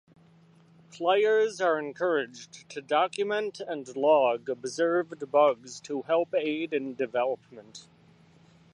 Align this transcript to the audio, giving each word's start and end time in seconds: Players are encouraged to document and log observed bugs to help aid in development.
Players 0.91 1.61
are 1.61 1.77
encouraged 1.77 2.67
to 2.69 2.81
document 2.81 3.59
and 3.59 3.95
log 3.95 4.49
observed 4.49 5.29
bugs 5.29 5.79
to 5.81 6.01
help 6.01 6.33
aid 6.33 6.73
in 6.73 6.95
development. 6.95 7.87